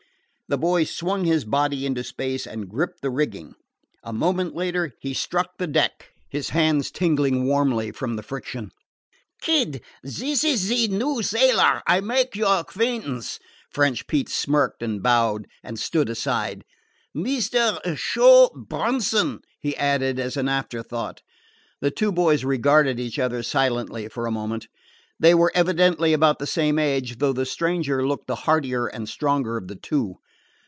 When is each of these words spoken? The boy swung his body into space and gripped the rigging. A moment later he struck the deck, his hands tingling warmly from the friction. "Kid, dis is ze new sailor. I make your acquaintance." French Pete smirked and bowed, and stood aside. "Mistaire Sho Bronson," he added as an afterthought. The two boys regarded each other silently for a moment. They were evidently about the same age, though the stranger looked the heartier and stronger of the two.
The 0.47 0.57
boy 0.57 0.83
swung 0.83 1.23
his 1.23 1.45
body 1.45 1.85
into 1.85 2.03
space 2.03 2.45
and 2.45 2.67
gripped 2.67 3.01
the 3.01 3.09
rigging. 3.09 3.55
A 4.03 4.11
moment 4.11 4.53
later 4.53 4.91
he 4.99 5.13
struck 5.13 5.57
the 5.57 5.65
deck, 5.65 6.09
his 6.27 6.49
hands 6.49 6.91
tingling 6.91 7.45
warmly 7.47 7.93
from 7.93 8.17
the 8.17 8.21
friction. 8.21 8.71
"Kid, 9.39 9.81
dis 10.03 10.43
is 10.43 10.59
ze 10.59 10.89
new 10.89 11.23
sailor. 11.23 11.81
I 11.87 12.01
make 12.01 12.35
your 12.35 12.59
acquaintance." 12.59 13.39
French 13.69 14.07
Pete 14.07 14.27
smirked 14.27 14.83
and 14.83 15.01
bowed, 15.01 15.47
and 15.63 15.79
stood 15.79 16.09
aside. 16.09 16.65
"Mistaire 17.13 17.79
Sho 17.95 18.49
Bronson," 18.53 19.39
he 19.57 19.73
added 19.77 20.19
as 20.19 20.35
an 20.35 20.49
afterthought. 20.49 21.21
The 21.79 21.91
two 21.91 22.11
boys 22.11 22.43
regarded 22.43 22.99
each 22.99 23.19
other 23.19 23.41
silently 23.41 24.09
for 24.09 24.25
a 24.25 24.31
moment. 24.31 24.67
They 25.17 25.33
were 25.33 25.53
evidently 25.55 26.11
about 26.11 26.39
the 26.39 26.45
same 26.45 26.77
age, 26.77 27.19
though 27.19 27.31
the 27.31 27.45
stranger 27.45 28.05
looked 28.05 28.27
the 28.27 28.35
heartier 28.43 28.87
and 28.87 29.07
stronger 29.07 29.55
of 29.55 29.69
the 29.69 29.77
two. 29.77 30.15